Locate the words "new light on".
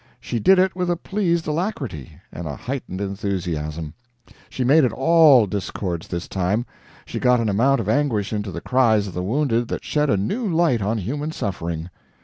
10.17-10.97